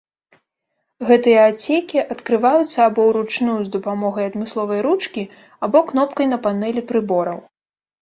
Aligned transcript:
Гэтыя 1.09 1.39
адсекі 1.49 1.99
адкрываюцца 2.15 2.79
або 2.89 3.01
ўручную 3.11 3.59
з 3.69 3.75
дапамогай 3.77 4.25
адмысловай 4.33 4.79
ручкі, 4.89 5.29
або 5.65 5.77
кнопкай 5.95 6.25
на 6.35 6.45
панелі 6.51 6.81
прыбораў. 6.93 7.39